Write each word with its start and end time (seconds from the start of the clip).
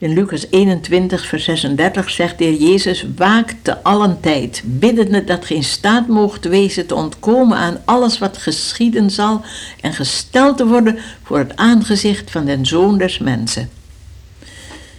In 0.00 0.12
Lucas 0.12 0.46
21, 0.50 1.26
vers 1.26 1.44
36 1.44 2.10
zegt 2.10 2.38
de 2.38 2.44
Heer 2.44 2.60
Jezus: 2.60 3.06
Waak 3.16 3.54
te 3.62 3.82
allen 3.82 4.20
tijd, 4.20 4.62
biddende 4.64 5.24
dat 5.24 5.44
geen 5.44 5.64
staat 5.64 6.08
moogt 6.08 6.44
wezen 6.44 6.86
te 6.86 6.94
ontkomen 6.94 7.56
aan 7.56 7.82
alles 7.84 8.18
wat 8.18 8.38
geschieden 8.38 9.10
zal 9.10 9.42
en 9.80 9.92
gesteld 9.92 10.56
te 10.56 10.66
worden 10.66 10.98
voor 11.22 11.38
het 11.38 11.56
aangezicht 11.56 12.30
van 12.30 12.44
den 12.44 12.66
Zoon 12.66 12.98
des 12.98 13.18
Mensen. 13.18 13.70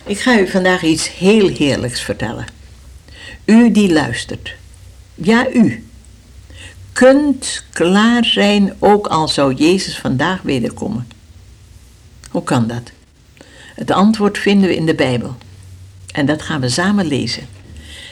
Ik 0.05 0.19
ga 0.19 0.39
u 0.39 0.47
vandaag 0.47 0.83
iets 0.83 1.11
heel 1.11 1.47
heerlijks 1.47 2.01
vertellen. 2.01 2.45
U 3.45 3.71
die 3.71 3.93
luistert, 3.93 4.53
ja 5.15 5.47
u, 5.53 5.85
kunt 6.93 7.63
klaar 7.73 8.25
zijn 8.25 8.73
ook 8.79 9.07
al 9.07 9.27
zou 9.27 9.53
Jezus 9.53 9.97
vandaag 9.97 10.41
wederkomen. 10.41 11.07
Hoe 12.29 12.43
kan 12.43 12.67
dat? 12.67 12.91
Het 13.81 13.91
antwoord 13.91 14.37
vinden 14.37 14.69
we 14.69 14.75
in 14.75 14.85
de 14.85 14.95
Bijbel. 14.95 15.35
En 16.11 16.25
dat 16.25 16.41
gaan 16.41 16.61
we 16.61 16.69
samen 16.69 17.05
lezen. 17.05 17.47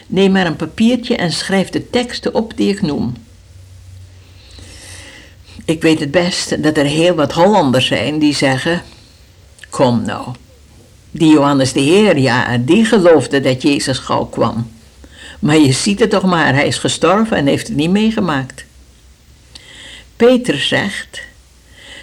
Neem 0.08 0.32
maar 0.32 0.46
een 0.46 0.56
papiertje 0.56 1.16
en 1.16 1.32
schrijf 1.32 1.70
de 1.70 1.90
teksten 1.90 2.34
op 2.34 2.58
die 2.58 2.70
ik 2.70 2.82
noem. 2.82 3.14
Ik 5.66 5.82
weet 5.82 6.00
het 6.00 6.12
best 6.12 6.64
dat 6.64 6.78
er 6.78 6.86
heel 6.86 7.16
wat 7.16 7.32
Hollanders 7.32 7.86
zijn 7.86 8.20
die 8.20 8.36
zeggen: 8.36 8.82
Kom 9.70 10.02
nou, 10.06 10.28
die 11.12 11.32
Johannes 11.32 11.74
de 11.74 11.80
Heer, 11.80 12.18
ja, 12.18 12.58
die 12.58 12.86
geloofde 12.86 13.42
dat 13.42 13.62
Jezus 13.62 13.98
gauw 13.98 14.26
kwam. 14.26 14.72
Maar 15.40 15.58
je 15.58 15.72
ziet 15.72 16.00
het 16.00 16.10
toch 16.10 16.26
maar, 16.26 16.54
hij 16.54 16.68
is 16.68 16.78
gestorven 16.78 17.38
en 17.38 17.48
heeft 17.48 17.68
het 17.68 17.78
niet 17.78 17.92
meegemaakt. 17.92 18.66
Peter 20.16 20.60
zegt: 20.60 21.22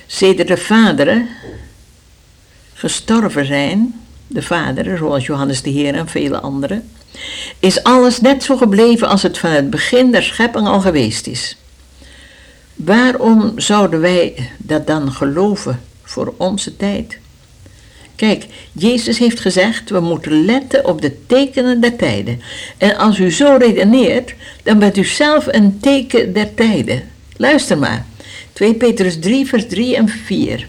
Zeder 0.07 0.47
de 0.47 0.57
vaderen 0.57 1.29
gestorven 2.77 3.47
zijn, 3.47 4.01
de 4.27 4.43
vaderen, 4.43 4.99
zoals 4.99 5.27
Johannes 5.27 5.63
de 5.63 5.71
Heer 5.71 5.95
en 5.95 6.09
vele 6.09 6.41
anderen, 6.41 6.91
is 7.59 7.83
alles 7.83 8.21
net 8.21 8.43
zo 8.43 8.57
gebleven 8.57 9.09
als 9.09 9.23
het 9.23 9.39
van 9.39 9.51
het 9.51 9.71
begin 9.71 10.11
der 10.11 10.23
schepping 10.23 10.67
al 10.67 10.81
geweest 10.81 11.27
is. 11.27 11.57
Waarom 12.75 13.53
zouden 13.57 14.01
wij 14.01 14.51
dat 14.59 14.87
dan 14.87 15.13
geloven 15.13 15.81
voor 16.03 16.35
onze 16.37 16.77
tijd? 16.77 17.19
Kijk, 18.17 18.47
Jezus 18.73 19.19
heeft 19.19 19.41
gezegd, 19.41 19.91
we 19.91 20.01
moeten 20.01 20.45
letten 20.45 20.87
op 20.87 21.01
de 21.01 21.27
tekenen 21.27 21.81
der 21.81 21.97
tijden. 21.97 22.41
En 22.79 22.97
als 22.97 23.19
u 23.19 23.31
zo 23.31 23.57
redeneert, 23.59 24.35
dan 24.63 24.79
bent 24.79 24.97
u 24.97 25.05
zelf 25.05 25.47
een 25.47 25.79
teken 25.81 26.33
der 26.33 26.55
tijden. 26.55 27.03
Luister 27.37 27.79
maar. 27.79 28.07
2 28.53 28.75
Petrus 28.75 29.19
3, 29.19 29.47
vers 29.47 29.67
3 29.69 29.97
en 29.97 30.09
4. 30.09 30.67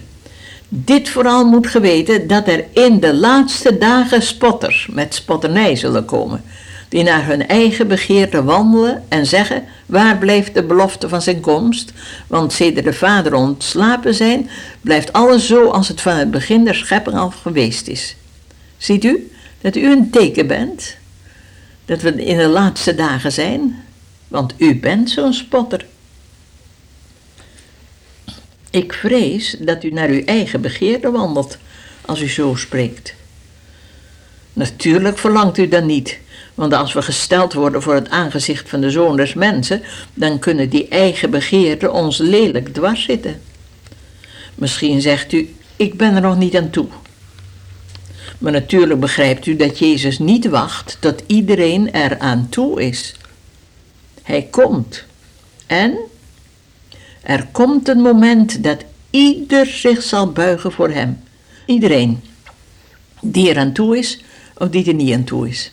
Dit 0.68 1.08
vooral 1.08 1.44
moet 1.44 1.66
geweten 1.66 2.26
dat 2.26 2.48
er 2.48 2.64
in 2.72 3.00
de 3.00 3.14
laatste 3.14 3.78
dagen 3.78 4.22
spotters 4.22 4.88
met 4.92 5.14
spotternij 5.14 5.76
zullen 5.76 6.04
komen, 6.04 6.42
die 6.88 7.02
naar 7.02 7.26
hun 7.26 7.46
eigen 7.46 7.88
begeerte 7.88 8.44
wandelen 8.44 9.04
en 9.08 9.26
zeggen, 9.26 9.64
waar 9.86 10.18
blijft 10.18 10.54
de 10.54 10.62
belofte 10.62 11.08
van 11.08 11.22
zijn 11.22 11.40
komst? 11.40 11.92
Want 12.26 12.52
sedert 12.52 12.84
de 12.84 12.92
vader 12.92 13.34
ontslapen 13.34 14.14
zijn, 14.14 14.50
blijft 14.80 15.12
alles 15.12 15.46
zo 15.46 15.68
als 15.68 15.88
het 15.88 16.00
van 16.00 16.16
het 16.16 16.30
begin 16.30 16.64
der 16.64 16.74
schepping 16.74 17.16
al 17.16 17.30
geweest 17.30 17.88
is. 17.88 18.16
Ziet 18.76 19.04
u 19.04 19.30
dat 19.60 19.76
u 19.76 19.90
een 19.90 20.10
teken 20.10 20.46
bent? 20.46 20.96
Dat 21.84 22.02
we 22.02 22.24
in 22.24 22.36
de 22.36 22.48
laatste 22.48 22.94
dagen 22.94 23.32
zijn? 23.32 23.82
Want 24.28 24.54
u 24.56 24.80
bent 24.80 25.10
zo'n 25.10 25.32
spotter. 25.32 25.86
Ik 28.78 28.92
vrees 28.92 29.56
dat 29.58 29.84
u 29.84 29.90
naar 29.90 30.08
uw 30.08 30.24
eigen 30.24 30.60
begeerte 30.60 31.10
wandelt 31.10 31.58
als 32.00 32.20
u 32.20 32.28
zo 32.28 32.54
spreekt. 32.54 33.14
Natuurlijk 34.52 35.18
verlangt 35.18 35.58
u 35.58 35.68
dat 35.68 35.84
niet, 35.84 36.18
want 36.54 36.72
als 36.72 36.92
we 36.92 37.02
gesteld 37.02 37.52
worden 37.52 37.82
voor 37.82 37.94
het 37.94 38.08
aangezicht 38.08 38.68
van 38.68 38.80
de 38.80 38.90
zoon 38.90 39.16
des 39.16 39.34
mensen, 39.34 39.82
dan 40.14 40.38
kunnen 40.38 40.68
die 40.68 40.88
eigen 40.88 41.30
begeerten 41.30 41.92
ons 41.92 42.18
lelijk 42.18 42.74
dwars 42.74 43.02
zitten. 43.02 43.40
Misschien 44.54 45.00
zegt 45.00 45.32
u, 45.32 45.54
ik 45.76 45.94
ben 45.96 46.14
er 46.14 46.20
nog 46.20 46.38
niet 46.38 46.56
aan 46.56 46.70
toe. 46.70 46.86
Maar 48.38 48.52
natuurlijk 48.52 49.00
begrijpt 49.00 49.46
u 49.46 49.56
dat 49.56 49.78
Jezus 49.78 50.18
niet 50.18 50.48
wacht 50.48 50.96
tot 51.00 51.22
iedereen 51.26 51.92
er 51.92 52.18
aan 52.18 52.46
toe 52.50 52.82
is. 52.82 53.14
Hij 54.22 54.42
komt. 54.50 55.04
En 55.66 55.98
er 57.22 57.46
komt 57.52 57.88
een 57.88 58.00
moment 58.00 58.62
dat 58.62 58.84
ieder 59.10 59.66
zich 59.66 60.02
zal 60.02 60.32
buigen 60.32 60.72
voor 60.72 60.90
hem. 60.90 61.20
Iedereen. 61.66 62.20
Die 63.20 63.50
er 63.50 63.58
aan 63.58 63.72
toe 63.72 63.98
is 63.98 64.22
of 64.56 64.68
die 64.68 64.86
er 64.86 64.94
niet 64.94 65.14
aan 65.14 65.24
toe 65.24 65.48
is. 65.48 65.72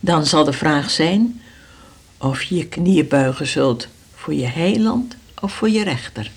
Dan 0.00 0.26
zal 0.26 0.44
de 0.44 0.52
vraag 0.52 0.90
zijn 0.90 1.42
of 2.18 2.42
je 2.42 2.56
je 2.56 2.66
knieën 2.66 3.08
buigen 3.08 3.46
zult 3.46 3.88
voor 4.14 4.34
je 4.34 4.46
heiland 4.46 5.16
of 5.40 5.52
voor 5.52 5.70
je 5.70 5.84
rechter. 5.84 6.30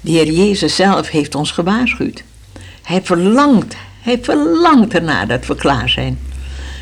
De 0.00 0.10
Heer 0.10 0.32
Jezus 0.32 0.76
zelf 0.76 1.08
heeft 1.08 1.34
ons 1.34 1.50
gewaarschuwd. 1.50 2.22
Hij 2.82 3.02
verlangt, 3.02 3.76
hij 4.00 4.18
verlangt 4.22 4.94
ernaar 4.94 5.28
dat 5.28 5.46
we 5.46 5.54
klaar 5.54 5.88
zijn 5.88 6.18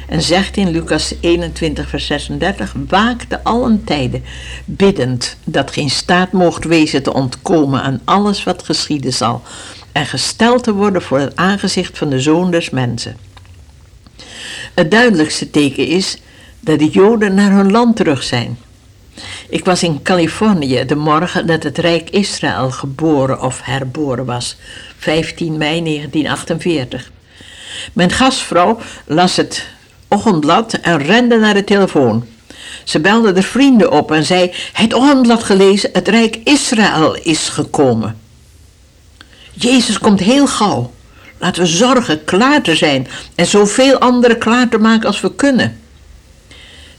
en 0.06 0.22
zegt 0.22 0.56
in 0.56 0.70
Lucas 0.70 1.14
21, 1.20 1.88
vers 1.88 2.06
36: 2.06 2.74
Waakte 2.88 3.44
allen 3.44 3.84
tijden, 3.84 4.24
biddend 4.64 5.36
dat 5.44 5.70
geen 5.70 5.90
staat 5.90 6.32
mocht 6.32 6.64
wezen 6.64 7.02
te 7.02 7.12
ontkomen 7.12 7.82
aan 7.82 8.00
alles 8.04 8.44
wat 8.44 8.62
geschieden 8.62 9.12
zal, 9.12 9.42
en 9.92 10.06
gesteld 10.06 10.64
te 10.64 10.72
worden 10.72 11.02
voor 11.02 11.18
het 11.18 11.36
aangezicht 11.36 11.98
van 11.98 12.10
de 12.10 12.20
Zoon 12.20 12.50
des 12.50 12.70
Mensen. 12.70 13.16
Het 14.74 14.90
duidelijkste 14.90 15.50
teken 15.50 15.86
is 15.86 16.18
dat 16.60 16.78
de 16.78 16.88
Joden 16.88 17.34
naar 17.34 17.50
hun 17.50 17.70
land 17.70 17.96
terug 17.96 18.22
zijn. 18.22 18.58
Ik 19.48 19.64
was 19.64 19.82
in 19.82 20.02
Californië 20.02 20.84
de 20.84 20.94
morgen 20.94 21.46
dat 21.46 21.62
het 21.62 21.78
Rijk 21.78 22.10
Israël 22.10 22.70
geboren 22.70 23.42
of 23.42 23.60
herboren 23.62 24.24
was, 24.24 24.56
15 24.98 25.56
mei 25.56 25.82
1948. 25.82 27.10
Mijn 27.92 28.10
gastvrouw 28.10 28.78
las 29.04 29.36
het 29.36 29.66
ochtendblad 30.08 30.72
en 30.72 30.98
rende 30.98 31.36
naar 31.36 31.54
de 31.54 31.64
telefoon. 31.64 32.24
Ze 32.84 33.00
belde 33.00 33.32
de 33.32 33.42
vrienden 33.42 33.92
op 33.92 34.10
en 34.12 34.24
zei: 34.24 34.52
Het 34.72 34.94
ochtendblad 34.94 35.42
gelezen, 35.42 35.90
het 35.92 36.08
Rijk 36.08 36.40
Israël 36.44 37.14
is 37.14 37.48
gekomen. 37.48 38.18
Jezus 39.52 39.98
komt 39.98 40.20
heel 40.20 40.46
gauw. 40.46 40.92
Laten 41.38 41.62
we 41.62 41.68
zorgen 41.68 42.24
klaar 42.24 42.62
te 42.62 42.76
zijn 42.76 43.06
en 43.34 43.46
zoveel 43.46 43.98
anderen 43.98 44.38
klaar 44.38 44.68
te 44.68 44.78
maken 44.78 45.06
als 45.06 45.20
we 45.20 45.34
kunnen. 45.34 45.80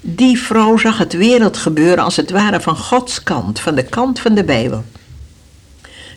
Die 0.02 0.40
vrouw 0.40 0.78
zag 0.78 0.98
het 0.98 1.14
wereldgebeuren 1.14 2.04
als 2.04 2.16
het 2.16 2.32
ware 2.32 2.62
van 2.62 2.78
Gods 2.78 3.24
kant, 3.24 3.60
van 3.60 3.76
de 3.76 3.84
kant 3.84 4.20
van 4.20 4.34
de 4.34 4.44
Bijbel. 4.44 4.84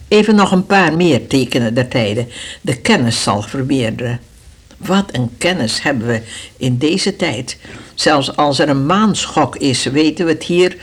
Even 0.09 0.34
nog 0.34 0.53
een 0.53 0.67
paar 0.67 0.97
meer 0.97 1.27
tekenen 1.27 1.75
der 1.75 1.89
tijden. 1.89 2.29
De 2.61 2.77
kennis 2.77 3.23
zal 3.23 3.43
vermeerderen. 3.43 4.21
Wat 4.87 5.15
een 5.15 5.31
kennis 5.39 5.83
hebben 5.83 6.07
we 6.07 6.23
in 6.57 6.79
deze 6.79 7.17
tijd. 7.17 7.59
Zelfs 7.95 8.37
als 8.37 8.59
er 8.59 8.69
een 8.69 8.87
maanschok 8.87 9.57
is, 9.57 9.85
weten 9.85 10.27
we 10.27 10.33
het 10.33 10.43
hier 10.43 10.77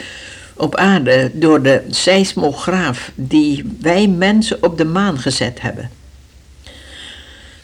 op 0.54 0.76
aarde 0.76 1.32
door 1.34 1.62
de 1.62 1.84
seismograaf 1.90 3.12
die 3.16 3.78
wij 3.82 4.08
mensen 4.08 4.64
op 4.64 4.78
de 4.78 4.86
maan 4.86 5.20
gezet 5.20 5.62
hebben. 5.62 5.90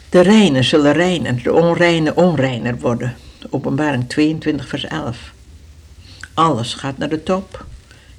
De 0.08 0.20
reine 0.20 0.62
zullen 0.62 0.92
reiner, 0.92 1.42
de 1.42 1.52
onreine 1.52 2.14
onreiner 2.14 2.78
worden. 2.78 3.16
Openbaring 3.50 4.08
22, 4.08 4.68
vers 4.68 4.84
11. 4.84 5.32
Alles 6.34 6.74
gaat 6.74 6.98
naar 6.98 7.08
de 7.08 7.22
top. 7.22 7.64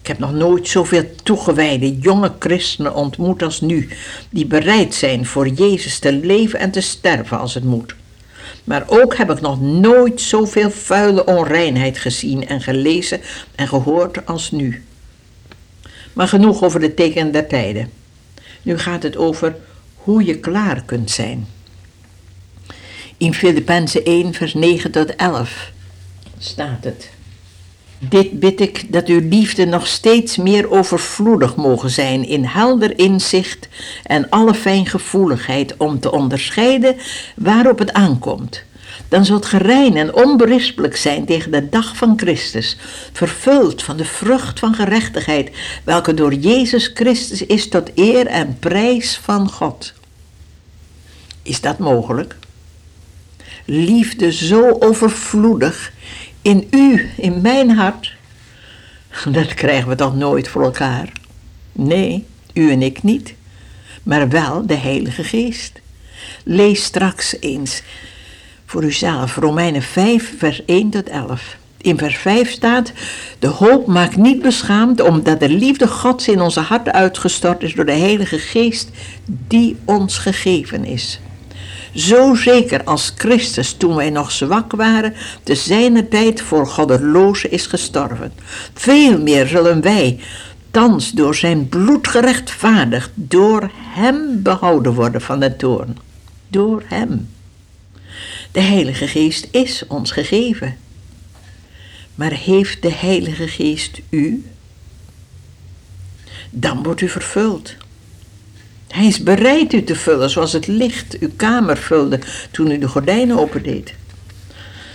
Ik 0.01 0.07
heb 0.07 0.19
nog 0.19 0.33
nooit 0.33 0.67
zoveel 0.67 1.03
toegewijde 1.23 1.97
jonge 1.97 2.33
christenen 2.39 2.95
ontmoet 2.95 3.43
als 3.43 3.61
nu, 3.61 3.89
die 4.29 4.45
bereid 4.45 4.93
zijn 4.93 5.25
voor 5.25 5.47
Jezus 5.47 5.99
te 5.99 6.13
leven 6.13 6.59
en 6.59 6.71
te 6.71 6.81
sterven 6.81 7.39
als 7.39 7.53
het 7.53 7.63
moet. 7.63 7.95
Maar 8.65 8.83
ook 8.87 9.15
heb 9.15 9.31
ik 9.31 9.41
nog 9.41 9.61
nooit 9.61 10.21
zoveel 10.21 10.71
vuile 10.71 11.25
onreinheid 11.25 11.97
gezien 11.97 12.47
en 12.47 12.61
gelezen 12.61 13.21
en 13.55 13.67
gehoord 13.67 14.25
als 14.25 14.51
nu. 14.51 14.83
Maar 16.13 16.27
genoeg 16.27 16.63
over 16.63 16.79
de 16.79 16.93
tekenen 16.93 17.31
der 17.31 17.47
tijden. 17.47 17.91
Nu 18.61 18.77
gaat 18.77 19.03
het 19.03 19.17
over 19.17 19.55
hoe 19.95 20.25
je 20.25 20.39
klaar 20.39 20.83
kunt 20.83 21.11
zijn. 21.11 21.47
In 23.17 23.33
Filippenzen 23.33 24.03
1, 24.05 24.33
vers 24.33 24.53
9 24.53 24.91
tot 24.91 25.15
11 25.15 25.71
staat 26.37 26.83
het. 26.83 27.09
Dit 28.09 28.39
bid 28.39 28.61
ik 28.61 28.93
dat 28.93 29.07
uw 29.07 29.29
liefde 29.29 29.65
nog 29.65 29.87
steeds 29.87 30.37
meer 30.37 30.71
overvloedig 30.71 31.55
mogen 31.55 31.89
zijn 31.89 32.27
in 32.27 32.43
helder 32.43 32.99
inzicht 32.99 33.67
en 34.03 34.29
alle 34.29 34.53
fijngevoeligheid 34.53 35.77
om 35.77 35.99
te 35.99 36.11
onderscheiden 36.11 36.95
waarop 37.35 37.79
het 37.79 37.93
aankomt. 37.93 38.63
Dan 39.07 39.25
zult 39.25 39.45
ge 39.45 39.57
rein 39.57 39.97
en 39.97 40.13
onberispelijk 40.13 40.95
zijn 40.95 41.25
tegen 41.25 41.51
de 41.51 41.69
dag 41.69 41.97
van 41.97 42.13
Christus, 42.17 42.77
vervuld 43.13 43.83
van 43.83 43.97
de 43.97 44.05
vrucht 44.05 44.59
van 44.59 44.73
gerechtigheid, 44.73 45.51
welke 45.83 46.13
door 46.13 46.33
Jezus 46.33 46.91
Christus 46.93 47.45
is 47.45 47.69
tot 47.69 47.91
eer 47.95 48.27
en 48.27 48.57
prijs 48.59 49.19
van 49.23 49.49
God. 49.49 49.93
Is 51.41 51.61
dat 51.61 51.77
mogelijk? 51.77 52.35
liefde 53.65 54.31
zo 54.31 54.75
overvloedig 54.79 55.91
in 56.45 56.67
u, 56.69 57.09
in 57.17 57.41
mijn 57.41 57.69
hart. 57.69 58.13
Dat 59.29 59.53
krijgen 59.53 59.89
we 59.89 59.95
toch 59.95 60.15
nooit 60.15 60.47
voor 60.47 60.63
elkaar? 60.63 61.11
Nee, 61.71 62.25
u 62.53 62.71
en 62.71 62.81
ik 62.81 63.03
niet, 63.03 63.33
maar 64.03 64.29
wel 64.29 64.65
de 64.65 64.75
Heilige 64.75 65.23
Geest. 65.23 65.81
Lees 66.43 66.83
straks 66.83 67.35
eens 67.39 67.81
voor 68.65 68.83
uzelf 68.83 69.35
Romeinen 69.35 69.81
5, 69.81 70.33
vers 70.37 70.65
1 70.65 70.89
tot 70.89 71.09
11. 71.09 71.57
In 71.77 71.97
vers 71.97 72.17
5 72.17 72.51
staat: 72.51 72.91
De 73.39 73.47
hoop 73.47 73.87
maakt 73.87 74.17
niet 74.17 74.41
beschaamd, 74.41 75.01
omdat 75.01 75.39
de 75.39 75.49
liefde 75.49 75.87
Gods 75.87 76.27
in 76.27 76.41
onze 76.41 76.59
harten 76.59 76.93
uitgestort 76.93 77.63
is 77.63 77.73
door 77.73 77.85
de 77.85 77.91
Heilige 77.91 78.39
Geest 78.39 78.89
die 79.25 79.77
ons 79.85 80.17
gegeven 80.17 80.85
is. 80.85 81.19
Zo 81.95 82.33
zeker 82.33 82.83
als 82.83 83.13
Christus 83.17 83.73
toen 83.73 83.95
wij 83.95 84.09
nog 84.09 84.31
zwak 84.31 84.71
waren, 84.71 85.13
te 85.43 85.55
zijner 85.55 86.07
tijd 86.07 86.41
voor 86.41 86.67
goddelozen 86.67 87.51
is 87.51 87.65
gestorven. 87.65 88.33
Veel 88.73 89.21
meer 89.21 89.47
zullen 89.47 89.81
wij, 89.81 90.19
thans 90.71 91.11
door 91.11 91.35
zijn 91.35 91.69
bloed 91.69 92.07
gerechtvaardigd, 92.07 93.09
door 93.13 93.71
hem 93.75 94.41
behouden 94.41 94.93
worden 94.93 95.21
van 95.21 95.39
de 95.39 95.55
toorn. 95.55 95.97
Door 96.47 96.83
hem. 96.85 97.29
De 98.51 98.61
Heilige 98.61 99.07
Geest 99.07 99.47
is 99.51 99.83
ons 99.87 100.11
gegeven. 100.11 100.77
Maar 102.15 102.31
heeft 102.31 102.81
de 102.81 102.91
Heilige 102.91 103.47
Geest 103.47 104.01
u? 104.09 104.45
Dan 106.49 106.83
wordt 106.83 107.01
u 107.01 107.09
vervuld. 107.09 107.75
Hij 108.95 109.05
is 109.05 109.23
bereid 109.23 109.73
u 109.73 109.83
te 109.83 109.95
vullen 109.95 110.29
zoals 110.29 110.53
het 110.53 110.67
licht 110.67 111.19
uw 111.19 111.29
kamer 111.35 111.77
vulde 111.77 112.19
toen 112.51 112.71
u 112.71 112.77
de 112.77 112.87
gordijnen 112.87 113.37
opendeed. 113.37 113.93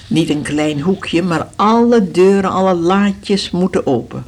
Niet 0.07 0.31
een 0.31 0.43
klein 0.43 0.81
hoekje, 0.81 1.23
maar 1.23 1.49
alle 1.57 2.11
deuren, 2.11 2.51
alle 2.51 2.75
laadjes 2.75 3.51
moeten 3.51 3.87
open. 3.87 4.25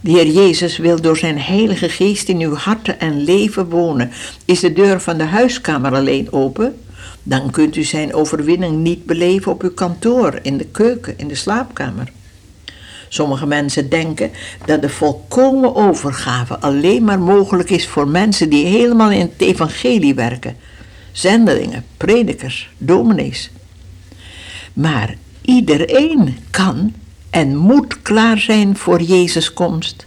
De 0.00 0.10
Heer 0.10 0.26
Jezus 0.26 0.76
wil 0.76 1.00
door 1.00 1.16
zijn 1.16 1.38
Heilige 1.38 1.88
Geest 1.88 2.28
in 2.28 2.40
uw 2.40 2.54
hart 2.54 2.96
en 2.96 3.24
leven 3.24 3.68
wonen. 3.68 4.10
Is 4.44 4.60
de 4.60 4.72
deur 4.72 5.00
van 5.00 5.18
de 5.18 5.24
huiskamer 5.24 5.94
alleen 5.94 6.32
open? 6.32 6.76
Dan 7.22 7.50
kunt 7.50 7.76
u 7.76 7.82
zijn 7.82 8.14
overwinning 8.14 8.76
niet 8.76 9.06
beleven 9.06 9.52
op 9.52 9.62
uw 9.62 9.74
kantoor, 9.74 10.38
in 10.42 10.56
de 10.56 10.66
keuken, 10.66 11.18
in 11.18 11.28
de 11.28 11.34
slaapkamer. 11.34 12.12
Sommige 13.14 13.46
mensen 13.46 13.88
denken 13.88 14.30
dat 14.64 14.82
de 14.82 14.88
volkomen 14.88 15.74
overgave 15.74 16.58
alleen 16.58 17.04
maar 17.04 17.18
mogelijk 17.18 17.70
is 17.70 17.88
voor 17.88 18.08
mensen 18.08 18.48
die 18.48 18.66
helemaal 18.66 19.10
in 19.10 19.20
het 19.20 19.40
evangelie 19.48 20.14
werken. 20.14 20.56
Zendelingen, 21.12 21.84
predikers, 21.96 22.70
dominees. 22.78 23.50
Maar 24.72 25.14
iedereen 25.40 26.38
kan 26.50 26.94
en 27.30 27.56
moet 27.56 28.02
klaar 28.02 28.38
zijn 28.38 28.76
voor 28.76 29.02
Jezus' 29.02 29.52
komst. 29.52 30.06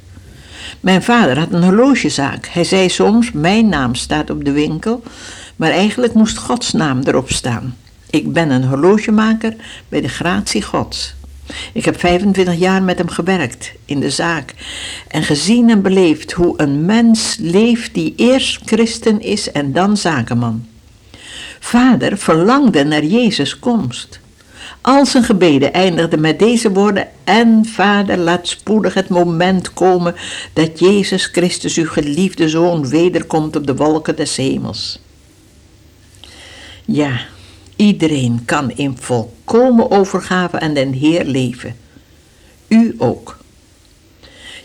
Mijn 0.80 1.04
vader 1.04 1.40
had 1.40 1.52
een 1.52 1.64
horlogezaak. 1.64 2.48
Hij 2.48 2.64
zei 2.64 2.90
soms: 2.90 3.32
Mijn 3.32 3.70
naam 3.70 3.96
staat 3.96 4.30
op 4.30 4.46
de 4.46 4.52
winkel, 4.52 5.04
maar 5.56 5.72
eigenlijk 5.72 6.14
moest 6.14 6.38
Gods 6.38 6.72
naam 6.74 7.02
erop 7.04 7.32
staan. 7.32 7.78
Ik 8.10 8.34
ben 8.34 8.50
een 8.50 8.64
horlogemaker 8.64 9.56
bij 9.90 10.02
de 10.02 10.10
gratie 10.10 10.62
Gods. 10.62 11.16
Ik 11.74 11.86
heb 11.86 12.00
25 12.00 12.56
jaar 12.56 12.84
met 12.84 12.98
hem 12.98 13.10
gewerkt 13.10 13.72
in 13.86 14.00
de 14.00 14.10
zaak 14.10 14.54
en 15.08 15.24
gezien 15.24 15.70
en 15.70 15.82
beleefd 15.82 16.32
hoe 16.32 16.54
een 16.58 16.86
mens 16.86 17.38
leeft 17.40 17.94
die 17.94 18.14
eerst 18.16 18.62
christen 18.66 19.22
is 19.22 19.52
en 19.52 19.74
dan 19.74 19.98
zakenman. 19.98 20.66
Vader 21.60 22.18
verlangde 22.18 22.84
naar 22.84 23.04
Jezus' 23.04 23.60
komst. 23.60 24.20
Al 24.82 25.06
zijn 25.06 25.24
gebeden 25.24 25.74
eindigden 25.74 26.22
met 26.22 26.40
deze 26.40 26.72
woorden: 26.72 27.08
En 27.24 27.66
Vader, 27.66 28.18
laat 28.18 28.48
spoedig 28.48 28.94
het 28.94 29.10
moment 29.10 29.74
komen 29.74 30.16
dat 30.54 30.80
Jezus 30.80 31.26
Christus, 31.26 31.78
uw 31.78 31.88
geliefde 31.88 32.50
Zoon, 32.50 32.90
wederkomt 32.90 33.56
op 33.56 33.68
de 33.68 33.76
wolken 33.76 34.16
des 34.16 34.36
hemels. 34.36 35.00
Ja, 36.86 37.20
Iedereen 37.78 38.46
kan 38.46 38.72
in 38.72 38.98
volkomen 38.98 39.92
overgave 39.92 40.60
aan 40.60 40.74
den 40.74 40.94
Heer 40.94 41.26
leven. 41.26 41.76
U 42.68 42.96
ook. 42.98 43.38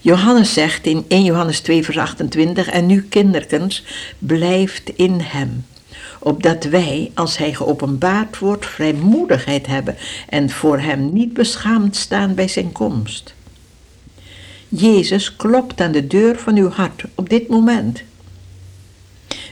Johannes 0.00 0.52
zegt 0.52 0.86
in 0.86 1.04
1 1.08 1.24
Johannes 1.24 1.60
2 1.60 1.84
vers 1.84 1.98
28, 1.98 2.68
en 2.68 2.86
nu 2.86 3.02
kinderkens, 3.02 3.84
blijft 4.18 4.88
in 4.88 5.20
hem, 5.20 5.64
opdat 6.18 6.64
wij, 6.64 7.10
als 7.14 7.36
hij 7.36 7.54
geopenbaard 7.54 8.38
wordt, 8.38 8.66
vrijmoedigheid 8.66 9.66
hebben 9.66 9.96
en 10.28 10.50
voor 10.50 10.78
hem 10.78 11.12
niet 11.12 11.32
beschaamd 11.32 11.96
staan 11.96 12.34
bij 12.34 12.48
zijn 12.48 12.72
komst. 12.72 13.34
Jezus 14.68 15.36
klopt 15.36 15.80
aan 15.80 15.92
de 15.92 16.06
deur 16.06 16.38
van 16.38 16.56
uw 16.56 16.68
hart 16.68 17.04
op 17.14 17.28
dit 17.28 17.48
moment. 17.48 18.02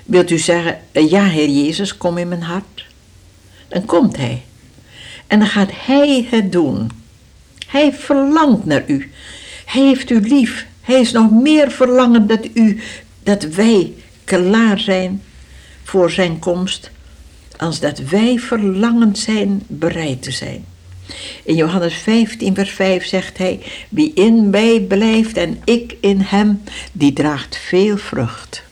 Wilt 0.04 0.30
u 0.30 0.38
zeggen, 0.38 0.78
ja 0.92 1.24
Heer 1.24 1.48
Jezus, 1.48 1.96
kom 1.96 2.18
in 2.18 2.28
mijn 2.28 2.42
hart? 2.42 2.88
Dan 3.70 3.84
komt 3.84 4.16
hij. 4.16 4.42
En 5.26 5.38
dan 5.38 5.48
gaat 5.48 5.70
hij 5.74 6.26
het 6.30 6.52
doen. 6.52 6.90
Hij 7.66 7.92
verlangt 7.92 8.64
naar 8.64 8.82
u. 8.86 9.10
Hij 9.64 9.82
heeft 9.82 10.10
u 10.10 10.20
lief. 10.20 10.66
Hij 10.80 11.00
is 11.00 11.12
nog 11.12 11.30
meer 11.30 11.70
verlangend 11.70 12.28
dat 12.28 12.48
u, 12.54 12.80
dat 13.22 13.42
wij 13.42 13.92
klaar 14.24 14.78
zijn 14.78 15.22
voor 15.82 16.10
zijn 16.10 16.38
komst, 16.38 16.90
als 17.56 17.80
dat 17.80 17.98
wij 17.98 18.38
verlangend 18.38 19.18
zijn 19.18 19.62
bereid 19.66 20.22
te 20.22 20.30
zijn. 20.30 20.64
In 21.42 21.54
Johannes 21.54 21.94
15, 21.94 22.54
vers 22.54 22.70
5 22.70 23.04
zegt 23.04 23.38
hij: 23.38 23.60
Wie 23.88 24.12
in 24.14 24.50
mij 24.50 24.80
blijft 24.80 25.36
en 25.36 25.60
ik 25.64 25.96
in 26.00 26.20
hem, 26.20 26.62
die 26.92 27.12
draagt 27.12 27.56
veel 27.56 27.96
vrucht. 27.96 28.62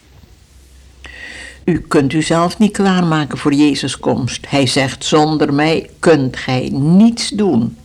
U 1.69 1.81
kunt 1.88 2.12
u 2.12 2.23
zelf 2.23 2.59
niet 2.59 2.73
klaarmaken 2.73 3.38
voor 3.38 3.53
Jezus' 3.53 3.99
komst. 3.99 4.47
Hij 4.49 4.67
zegt, 4.67 5.05
zonder 5.05 5.55
mij 5.55 5.91
kunt 5.99 6.37
gij 6.37 6.69
niets 6.73 7.29
doen. 7.29 7.76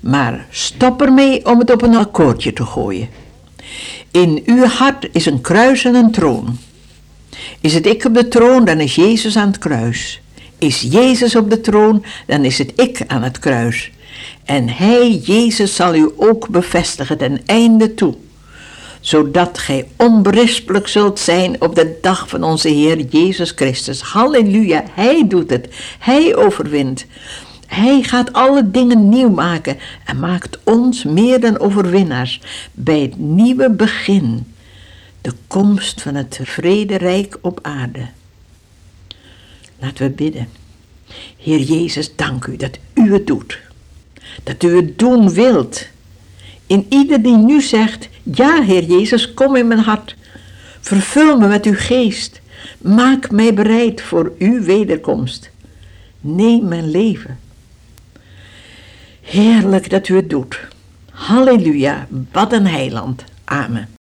Maar 0.00 0.46
stop 0.50 1.02
ermee 1.02 1.46
om 1.46 1.58
het 1.58 1.70
op 1.70 1.82
een 1.82 1.96
akkoordje 1.96 2.52
te 2.52 2.64
gooien. 2.64 3.08
In 4.10 4.42
uw 4.44 4.64
hart 4.64 5.08
is 5.12 5.26
een 5.26 5.40
kruis 5.40 5.84
en 5.84 5.94
een 5.94 6.10
troon. 6.10 6.58
Is 7.60 7.74
het 7.74 7.86
ik 7.86 8.04
op 8.04 8.14
de 8.14 8.28
troon, 8.28 8.64
dan 8.64 8.80
is 8.80 8.94
Jezus 8.94 9.36
aan 9.36 9.46
het 9.46 9.58
kruis. 9.58 10.20
Is 10.58 10.80
Jezus 10.80 11.36
op 11.36 11.50
de 11.50 11.60
troon, 11.60 12.04
dan 12.26 12.44
is 12.44 12.58
het 12.58 12.72
ik 12.76 13.04
aan 13.06 13.22
het 13.22 13.38
kruis. 13.38 13.90
En 14.44 14.68
Hij, 14.68 15.10
Jezus, 15.10 15.74
zal 15.74 15.94
u 15.94 16.10
ook 16.16 16.48
bevestigen 16.48 17.18
ten 17.18 17.40
einde 17.46 17.94
toe 17.94 18.14
zodat 19.06 19.58
gij 19.58 19.88
onberispelijk 19.96 20.88
zult 20.88 21.18
zijn 21.18 21.60
op 21.60 21.74
de 21.74 21.98
dag 22.00 22.28
van 22.28 22.42
onze 22.42 22.68
Heer 22.68 23.00
Jezus 23.00 23.50
Christus. 23.50 24.00
Halleluja, 24.00 24.84
Hij 24.90 25.24
doet 25.28 25.50
het, 25.50 25.68
Hij 25.98 26.36
overwint. 26.36 27.06
Hij 27.66 28.02
gaat 28.02 28.32
alle 28.32 28.70
dingen 28.70 29.08
nieuw 29.08 29.28
maken 29.28 29.78
en 30.04 30.18
maakt 30.18 30.58
ons 30.62 31.04
meer 31.04 31.40
dan 31.40 31.58
overwinnaars 31.58 32.40
bij 32.72 33.00
het 33.00 33.18
nieuwe 33.18 33.70
begin, 33.70 34.52
de 35.20 35.32
komst 35.46 36.02
van 36.02 36.14
het 36.14 36.40
vrederijk 36.42 37.38
op 37.40 37.58
aarde. 37.62 38.06
Laten 39.78 40.06
we 40.06 40.12
bidden. 40.12 40.48
Heer 41.36 41.60
Jezus, 41.60 42.16
dank 42.16 42.46
u 42.46 42.56
dat 42.56 42.78
u 42.94 43.12
het 43.12 43.26
doet, 43.26 43.58
dat 44.42 44.62
u 44.62 44.76
het 44.76 44.98
doen 44.98 45.32
wilt. 45.32 45.94
In 46.66 46.86
ieder 46.88 47.22
die 47.22 47.36
nu 47.36 47.60
zegt, 47.60 48.08
ja, 48.22 48.62
Heer 48.62 48.84
Jezus, 48.84 49.34
kom 49.34 49.56
in 49.56 49.66
mijn 49.66 49.80
hart. 49.80 50.16
Vervul 50.80 51.38
me 51.38 51.48
met 51.48 51.64
uw 51.64 51.76
geest. 51.76 52.40
Maak 52.78 53.30
mij 53.30 53.54
bereid 53.54 54.02
voor 54.02 54.32
uw 54.38 54.62
wederkomst. 54.62 55.50
Neem 56.20 56.68
mijn 56.68 56.90
leven. 56.90 57.38
Heerlijk 59.20 59.90
dat 59.90 60.08
u 60.08 60.16
het 60.16 60.30
doet. 60.30 60.60
Halleluja, 61.10 62.06
wat 62.32 62.52
een 62.52 62.66
heiland. 62.66 63.24
Amen. 63.44 63.88